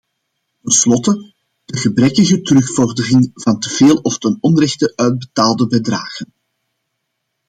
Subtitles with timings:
[0.63, 1.33] Ten slotte,
[1.65, 6.33] de gebrekkige terugvordering van teveel of ten onrechte uitbetaalde bedragen.